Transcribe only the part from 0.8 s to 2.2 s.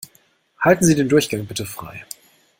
Sie den Durchgang bitte frei!